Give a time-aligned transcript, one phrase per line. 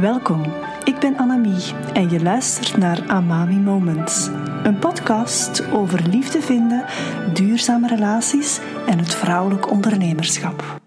[0.00, 0.42] Welkom,
[0.84, 4.26] ik ben Annemie en je luistert naar Amami Moments.
[4.62, 6.84] Een podcast over liefde vinden,
[7.34, 10.80] duurzame relaties en het vrouwelijk ondernemerschap.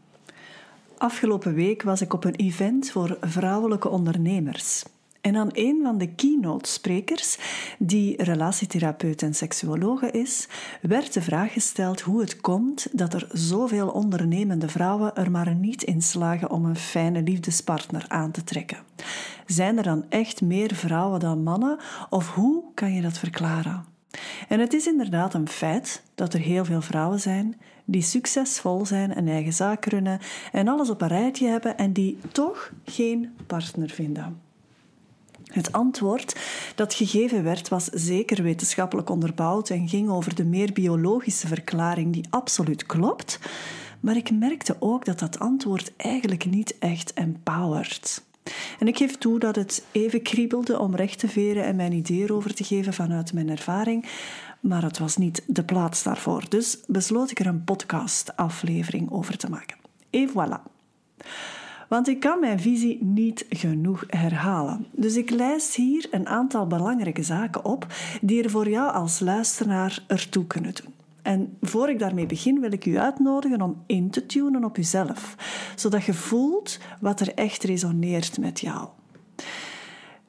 [0.97, 4.83] Afgelopen week was ik op een event voor vrouwelijke ondernemers.
[5.27, 7.37] En aan een van de keynote-sprekers,
[7.79, 10.47] die relatietherapeut en seksuologe is,
[10.81, 15.83] werd de vraag gesteld hoe het komt dat er zoveel ondernemende vrouwen er maar niet
[15.83, 18.77] in slagen om een fijne liefdespartner aan te trekken.
[19.45, 21.77] Zijn er dan echt meer vrouwen dan mannen,
[22.09, 23.85] of hoe kan je dat verklaren?
[24.47, 29.17] En het is inderdaad een feit dat er heel veel vrouwen zijn die succesvol zijn,
[29.17, 30.19] een eigen zaak runnen
[30.51, 34.46] en alles op een rijtje hebben en die toch geen partner vinden.
[35.47, 36.39] Het antwoord
[36.75, 42.27] dat gegeven werd was zeker wetenschappelijk onderbouwd en ging over de meer biologische verklaring die
[42.29, 43.39] absoluut klopt,
[43.99, 48.25] maar ik merkte ook dat dat antwoord eigenlijk niet echt empowert.
[48.79, 52.31] En ik geef toe dat het even kriebelde om recht te veren en mijn ideeën
[52.31, 54.05] over te geven vanuit mijn ervaring,
[54.59, 56.43] maar het was niet de plaats daarvoor.
[56.49, 59.77] Dus besloot ik er een podcast-aflevering over te maken.
[60.09, 60.61] Et voilà.
[61.87, 64.85] Want ik kan mijn visie niet genoeg herhalen.
[64.91, 67.87] Dus ik lijst hier een aantal belangrijke zaken op
[68.21, 70.93] die er voor jou als luisteraar ertoe kunnen doen.
[71.21, 75.35] En voor ik daarmee begin, wil ik u uitnodigen om in te tunen op uzelf,
[75.75, 78.87] zodat je voelt wat er echt resoneert met jou.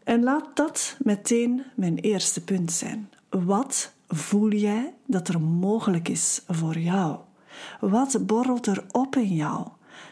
[0.04, 3.08] En laat dat meteen mijn eerste punt zijn.
[3.28, 7.18] Wat voel jij dat er mogelijk is voor jou?
[7.80, 9.66] Wat borrelt er op in jou?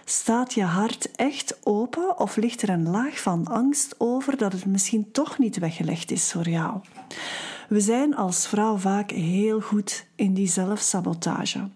[0.09, 4.67] Staat je hart echt open of ligt er een laag van angst over dat het
[4.67, 6.81] misschien toch niet weggelegd is voor jou?
[7.69, 11.69] We zijn als vrouw vaak heel goed in die zelfsabotage.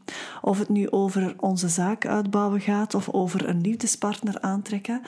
[0.42, 5.02] Of het nu over onze zaak uitbouwen gaat of over een liefdespartner aantrekken.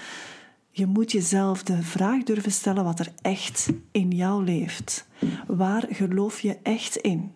[0.70, 5.06] Je moet jezelf de vraag durven stellen wat er echt in jou leeft.
[5.46, 7.32] Waar geloof je echt in?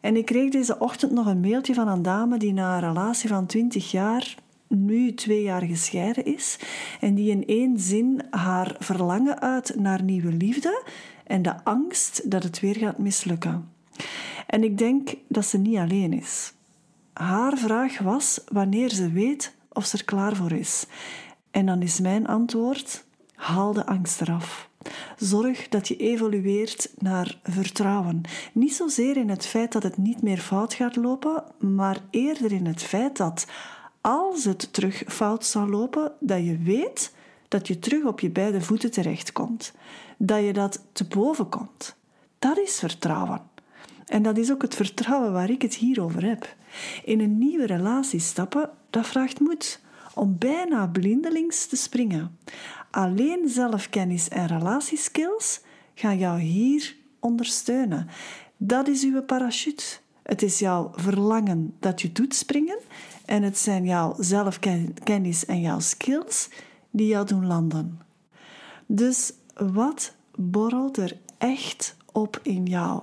[0.00, 3.28] En ik kreeg deze ochtend nog een mailtje van een dame die na een relatie
[3.28, 6.58] van 20 jaar nu twee jaar gescheiden is
[7.00, 10.84] en die in één zin haar verlangen uit naar nieuwe liefde
[11.24, 13.68] en de angst dat het weer gaat mislukken.
[14.46, 16.52] En ik denk dat ze niet alleen is.
[17.12, 20.86] Haar vraag was wanneer ze weet of ze er klaar voor is.
[21.50, 23.04] En dan is mijn antwoord:
[23.34, 24.68] haal de angst eraf.
[25.16, 28.20] Zorg dat je evolueert naar vertrouwen.
[28.52, 32.66] Niet zozeer in het feit dat het niet meer fout gaat lopen, maar eerder in
[32.66, 33.46] het feit dat
[34.06, 37.14] als het terug fout zou lopen, dat je weet
[37.48, 39.72] dat je terug op je beide voeten terechtkomt.
[40.16, 41.96] Dat je dat te boven komt.
[42.38, 43.40] Dat is vertrouwen.
[44.06, 46.54] En dat is ook het vertrouwen waar ik het hier over heb.
[47.04, 49.80] In een nieuwe relatie stappen, dat vraagt moed
[50.14, 52.38] om bijna blindelings te springen.
[52.90, 55.60] Alleen zelfkennis en relatieskills
[55.94, 58.08] gaan jou hier ondersteunen.
[58.56, 59.84] Dat is uw parachute.
[60.22, 62.78] Het is jouw verlangen dat je doet springen
[63.26, 66.48] en het zijn jouw zelfkennis en jouw skills
[66.90, 68.00] die jou doen landen.
[68.86, 73.02] Dus wat borrelt er echt op in jou?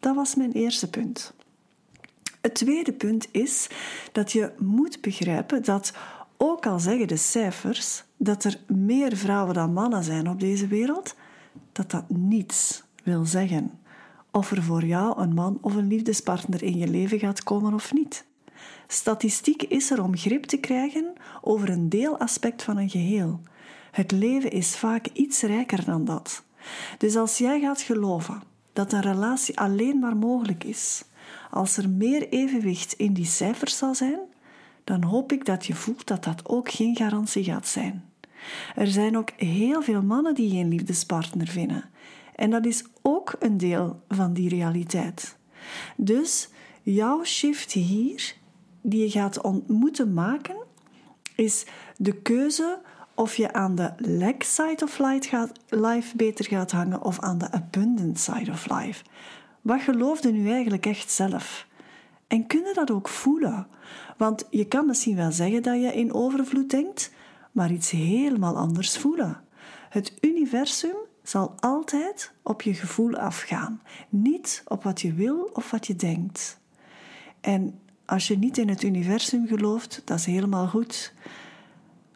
[0.00, 1.32] Dat was mijn eerste punt.
[2.40, 3.68] Het tweede punt is
[4.12, 5.92] dat je moet begrijpen dat,
[6.36, 11.14] ook al zeggen de cijfers dat er meer vrouwen dan mannen zijn op deze wereld,
[11.72, 13.78] dat dat niets wil zeggen
[14.30, 17.92] of er voor jou een man of een liefdespartner in je leven gaat komen of
[17.92, 18.24] niet.
[18.86, 23.40] Statistiek is er om grip te krijgen over een deelaspect van een geheel.
[23.90, 26.42] Het leven is vaak iets rijker dan dat.
[26.98, 28.42] Dus als jij gaat geloven
[28.72, 31.04] dat een relatie alleen maar mogelijk is
[31.50, 34.20] als er meer evenwicht in die cijfers zal zijn,
[34.84, 38.04] dan hoop ik dat je voelt dat dat ook geen garantie gaat zijn.
[38.74, 41.84] Er zijn ook heel veel mannen die geen liefdespartner vinden.
[42.34, 45.36] En dat is ook een deel van die realiteit.
[45.96, 46.48] Dus
[46.82, 48.34] jouw shift hier
[48.80, 50.56] die je gaat moeten maken,
[51.34, 51.66] is
[51.96, 52.80] de keuze
[53.14, 54.98] of je aan de lack side of
[55.68, 59.04] life beter gaat hangen of aan de abundant side of life.
[59.60, 61.66] Wat geloofde nu eigenlijk echt zelf?
[62.26, 63.66] En kun je dat ook voelen?
[64.16, 67.12] Want je kan misschien wel zeggen dat je in overvloed denkt,
[67.52, 69.40] maar iets helemaal anders voelen.
[69.88, 75.86] Het universum zal altijd op je gevoel afgaan, niet op wat je wil of wat
[75.86, 76.60] je denkt.
[77.40, 81.12] En als je niet in het universum gelooft, dat is helemaal goed.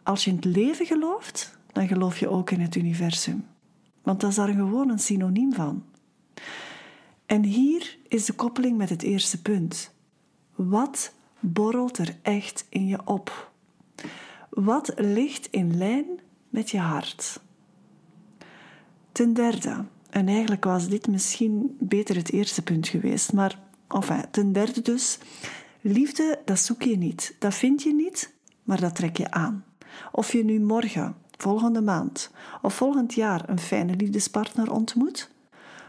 [0.03, 3.45] Als je in het leven gelooft, dan geloof je ook in het universum.
[4.03, 5.83] Want dat is daar gewoon een synoniem van.
[7.25, 9.93] En hier is de koppeling met het eerste punt.
[10.55, 13.51] Wat borrelt er echt in je op?
[14.49, 16.05] Wat ligt in lijn
[16.49, 17.39] met je hart.
[19.11, 24.51] Ten derde, en eigenlijk was dit misschien beter het eerste punt geweest, maar enfin, ten
[24.51, 25.19] derde dus,
[25.83, 28.33] liefde, dat zoek je niet, dat vind je niet,
[28.63, 29.65] maar dat trek je aan.
[30.11, 32.31] Of je nu morgen, volgende maand
[32.61, 35.31] of volgend jaar een fijne liefdespartner ontmoet,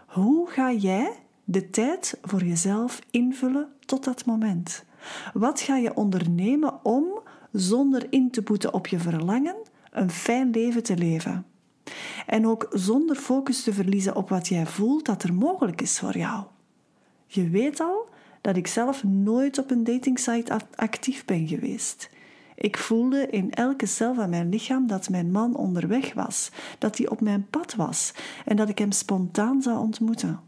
[0.07, 1.13] hoe ga jij
[1.45, 4.85] de tijd voor jezelf invullen tot dat moment?
[5.33, 7.21] Wat ga je ondernemen om,
[7.53, 9.57] zonder in te boeten op je verlangen,
[9.91, 11.47] een fijn leven te leven?
[12.27, 16.17] En ook zonder focus te verliezen op wat jij voelt dat er mogelijk is voor
[16.17, 16.45] jou.
[17.27, 18.09] Je weet al
[18.45, 22.11] dat ik zelf nooit op een datingsite actief ben geweest.
[22.55, 27.09] Ik voelde in elke cel van mijn lichaam dat mijn man onderweg was, dat hij
[27.09, 28.13] op mijn pad was
[28.45, 30.41] en dat ik hem spontaan zou ontmoeten.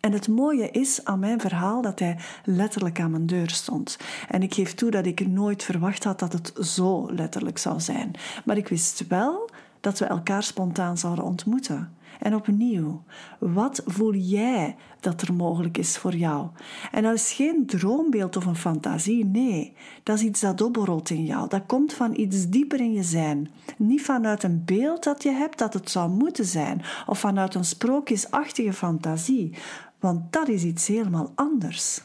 [0.00, 3.98] En het mooie is aan mijn verhaal dat hij letterlijk aan mijn deur stond.
[4.28, 8.10] En ik geef toe dat ik nooit verwacht had dat het zo letterlijk zou zijn.
[8.44, 9.50] Maar ik wist wel
[9.80, 11.94] dat we elkaar spontaan zouden ontmoeten.
[12.20, 13.02] En opnieuw,
[13.38, 16.48] wat voel jij dat er mogelijk is voor jou?
[16.92, 19.72] En dat is geen droombeeld of een fantasie, nee.
[20.02, 21.48] Dat is iets dat opborrelt in jou.
[21.48, 23.50] Dat komt van iets dieper in je zijn.
[23.76, 27.64] Niet vanuit een beeld dat je hebt dat het zou moeten zijn, of vanuit een
[27.64, 29.54] sprookjesachtige fantasie,
[29.98, 32.02] want dat is iets helemaal anders.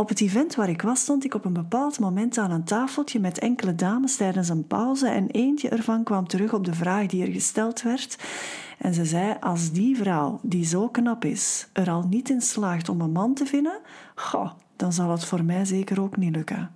[0.00, 3.20] Op het event waar ik was, stond ik op een bepaald moment aan een tafeltje
[3.20, 7.26] met enkele dames tijdens een pauze en eentje ervan kwam terug op de vraag die
[7.26, 8.18] er gesteld werd.
[8.78, 12.88] En ze zei: Als die vrouw, die zo knap is, er al niet in slaagt
[12.88, 13.80] om een man te vinden,
[14.14, 16.70] goh, dan zal het voor mij zeker ook niet lukken.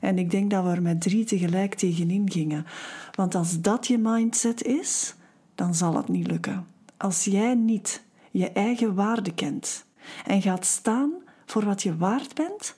[0.00, 2.66] En ik denk dat we er met drie tegelijk tegenin gingen.
[3.14, 5.14] Want als dat je mindset is,
[5.54, 6.66] dan zal het niet lukken.
[6.96, 9.84] Als jij niet je eigen waarde kent
[10.26, 12.76] en gaat staan voor wat je waard bent,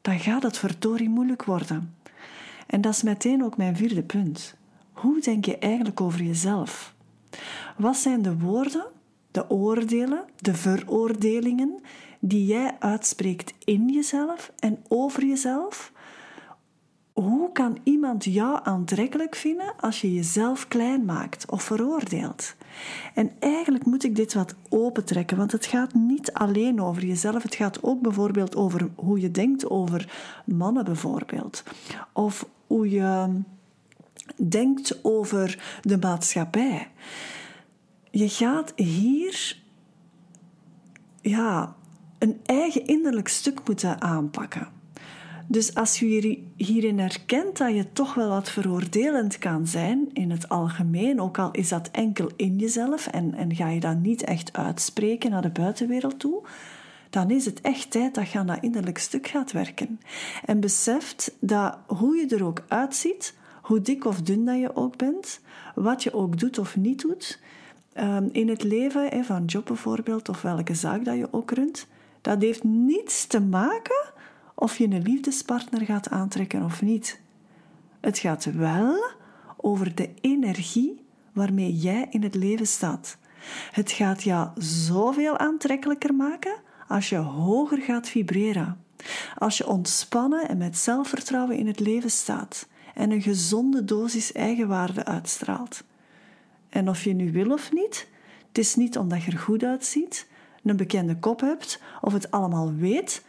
[0.00, 1.96] dan gaat het verdorie moeilijk worden.
[2.66, 4.54] En dat is meteen ook mijn vierde punt.
[4.92, 6.94] Hoe denk je eigenlijk over jezelf?
[7.76, 8.86] Wat zijn de woorden,
[9.30, 11.80] de oordelen, de veroordelingen
[12.18, 15.92] die jij uitspreekt in jezelf en over jezelf?
[17.18, 22.54] Hoe kan iemand jou aantrekkelijk vinden als je jezelf klein maakt of veroordeelt?
[23.14, 27.42] En eigenlijk moet ik dit wat opentrekken, want het gaat niet alleen over jezelf.
[27.42, 30.12] Het gaat ook bijvoorbeeld over hoe je denkt over
[30.44, 31.62] mannen, bijvoorbeeld.
[32.12, 33.40] Of hoe je
[34.36, 36.90] denkt over de maatschappij.
[38.10, 39.56] Je gaat hier
[41.20, 41.74] ja,
[42.18, 44.77] een eigen innerlijk stuk moeten aanpakken.
[45.50, 50.48] Dus als je hierin herkent dat je toch wel wat veroordelend kan zijn in het
[50.48, 54.52] algemeen, ook al is dat enkel in jezelf en, en ga je dat niet echt
[54.52, 56.42] uitspreken naar de buitenwereld toe,
[57.10, 60.00] dan is het echt tijd dat je aan dat innerlijk stuk gaat werken.
[60.44, 64.96] En beseft dat hoe je er ook uitziet, hoe dik of dun dat je ook
[64.96, 65.40] bent,
[65.74, 67.40] wat je ook doet of niet doet,
[67.92, 71.86] ehm, in het leven, van job bijvoorbeeld, of welke zaak dat je ook runt,
[72.20, 74.16] dat heeft niets te maken
[74.60, 77.20] of je een liefdespartner gaat aantrekken of niet.
[78.00, 79.10] Het gaat wel
[79.56, 83.16] over de energie waarmee jij in het leven staat.
[83.72, 86.56] Het gaat jou zoveel aantrekkelijker maken
[86.88, 88.84] als je hoger gaat vibreren.
[89.36, 95.04] Als je ontspannen en met zelfvertrouwen in het leven staat en een gezonde dosis eigenwaarde
[95.04, 95.84] uitstraalt.
[96.68, 98.08] En of je nu wil of niet,
[98.48, 100.28] het is niet omdat je er goed uitziet,
[100.62, 103.22] een bekende kop hebt of het allemaal weet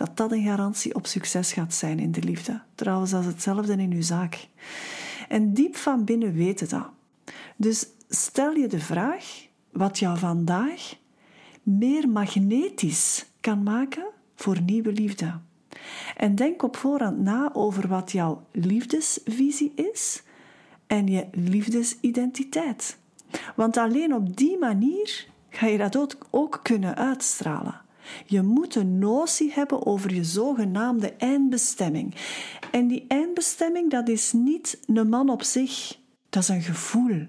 [0.00, 2.60] dat dat een garantie op succes gaat zijn in de liefde.
[2.74, 4.48] Trouwens, dat is hetzelfde in uw zaak.
[5.28, 6.88] En diep van binnen weten dat.
[7.56, 10.94] Dus stel je de vraag wat jou vandaag
[11.62, 15.38] meer magnetisch kan maken voor nieuwe liefde.
[16.16, 20.22] En denk op voorhand na over wat jouw liefdesvisie is
[20.86, 22.98] en je liefdesidentiteit.
[23.56, 27.80] Want alleen op die manier ga je dat ook kunnen uitstralen.
[28.26, 32.14] Je moet een notie hebben over je zogenaamde eindbestemming.
[32.70, 35.98] En die eindbestemming, dat is niet een man op zich.
[36.28, 37.26] Dat is een gevoel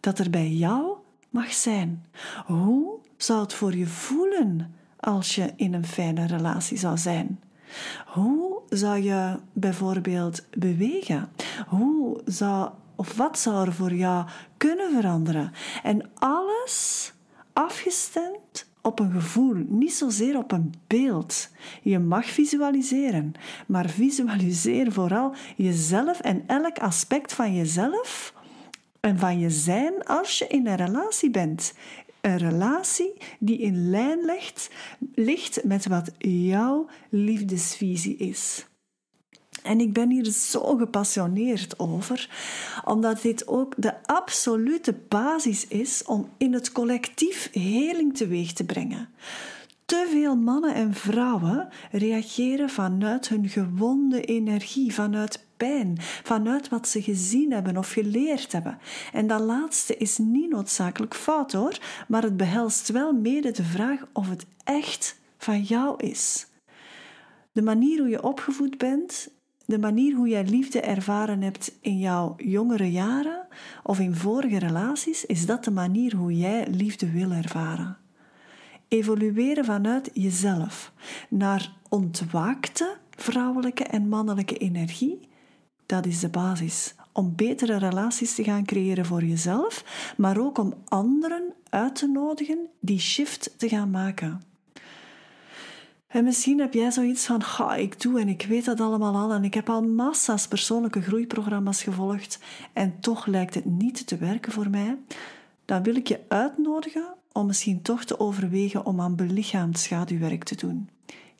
[0.00, 0.96] dat er bij jou
[1.30, 2.04] mag zijn.
[2.46, 7.40] Hoe zou het voor je voelen als je in een fijne relatie zou zijn?
[8.06, 11.28] Hoe zou je bijvoorbeeld bewegen?
[11.66, 14.26] Hoe zou of wat zou er voor jou
[14.56, 15.52] kunnen veranderen?
[15.82, 17.12] En alles
[17.52, 21.48] afgestemd op een gevoel, niet zozeer op een beeld.
[21.82, 23.32] Je mag visualiseren,
[23.66, 28.34] maar visualiseer vooral jezelf en elk aspect van jezelf
[29.00, 31.74] en van je zijn als je in een relatie bent.
[32.20, 34.30] Een relatie die in lijn
[35.14, 38.66] ligt, met wat jouw liefdesvisie is.
[39.64, 42.30] En ik ben hier zo gepassioneerd over,
[42.84, 49.08] omdat dit ook de absolute basis is om in het collectief heling teweeg te brengen.
[49.84, 57.02] Te veel mannen en vrouwen reageren vanuit hun gewonde energie, vanuit pijn, vanuit wat ze
[57.02, 58.78] gezien hebben of geleerd hebben.
[59.12, 61.78] En dat laatste is niet noodzakelijk fout hoor,
[62.08, 66.46] maar het behelst wel mede de vraag of het echt van jou is.
[67.52, 69.28] De manier hoe je opgevoed bent,
[69.66, 73.46] de manier hoe jij liefde ervaren hebt in jouw jongere jaren
[73.82, 77.96] of in vorige relaties, is dat de manier hoe jij liefde wil ervaren.
[78.88, 80.92] Evolueren vanuit jezelf
[81.28, 85.28] naar ontwaakte vrouwelijke en mannelijke energie,
[85.86, 89.84] dat is de basis om betere relaties te gaan creëren voor jezelf,
[90.16, 94.53] maar ook om anderen uit te nodigen die shift te gaan maken.
[96.14, 97.42] En misschien heb jij zoiets van,
[97.76, 101.82] ik doe en ik weet dat allemaal al en ik heb al massa's persoonlijke groeiprogramma's
[101.82, 102.38] gevolgd
[102.72, 104.96] en toch lijkt het niet te werken voor mij.
[105.64, 110.56] Dan wil ik je uitnodigen om misschien toch te overwegen om aan belichaamd schaduwwerk te
[110.56, 110.88] doen.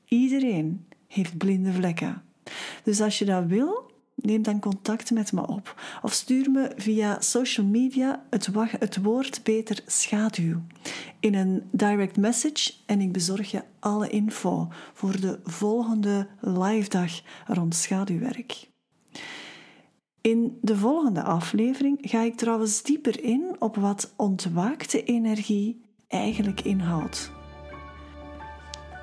[0.09, 2.23] Iedereen heeft blinde vlekken.
[2.83, 5.83] Dus als je dat wil, neem dan contact met me op.
[6.03, 10.63] Of stuur me via social media het, het woord beter schaduw
[11.21, 17.21] in een direct message en ik bezorg je alle info voor de volgende live dag
[17.47, 18.69] rond schaduwwerk.
[20.21, 27.34] In de volgende aflevering ga ik trouwens dieper in op wat ontwaakte energie eigenlijk inhoudt.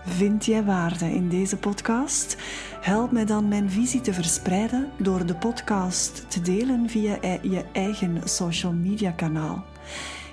[0.05, 2.37] Vind jij waarde in deze podcast?
[2.79, 8.21] Help mij dan mijn visie te verspreiden door de podcast te delen via je eigen
[8.23, 9.65] social media kanaal.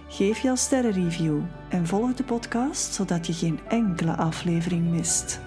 [0.08, 5.40] Geef jouw sterrenreview en volg de podcast zodat je geen enkele aflevering mist.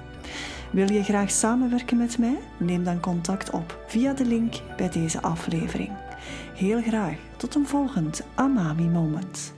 [0.72, 2.38] Wil je graag samenwerken met mij?
[2.58, 5.92] Neem dan contact op via de link bij deze aflevering.
[6.56, 9.54] Heel graag tot een volgend Amami Moment.